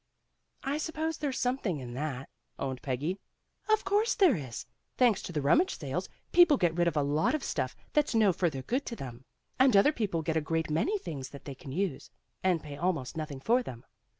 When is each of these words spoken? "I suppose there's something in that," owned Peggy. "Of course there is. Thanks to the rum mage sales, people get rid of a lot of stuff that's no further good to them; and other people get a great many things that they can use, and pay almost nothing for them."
"I 0.63 0.79
suppose 0.79 1.19
there's 1.19 1.37
something 1.39 1.77
in 1.79 1.93
that," 1.93 2.27
owned 2.57 2.81
Peggy. 2.81 3.19
"Of 3.69 3.85
course 3.85 4.15
there 4.15 4.35
is. 4.35 4.65
Thanks 4.97 5.21
to 5.21 5.31
the 5.31 5.43
rum 5.43 5.59
mage 5.59 5.77
sales, 5.77 6.09
people 6.31 6.57
get 6.57 6.73
rid 6.73 6.87
of 6.87 6.97
a 6.97 7.03
lot 7.03 7.35
of 7.35 7.43
stuff 7.43 7.75
that's 7.93 8.15
no 8.15 8.33
further 8.33 8.63
good 8.63 8.83
to 8.87 8.95
them; 8.95 9.25
and 9.59 9.77
other 9.77 9.91
people 9.93 10.23
get 10.23 10.35
a 10.35 10.41
great 10.41 10.71
many 10.71 10.97
things 10.97 11.29
that 11.29 11.45
they 11.45 11.53
can 11.53 11.71
use, 11.71 12.09
and 12.41 12.63
pay 12.63 12.77
almost 12.77 13.15
nothing 13.15 13.41
for 13.41 13.61
them." 13.61 13.85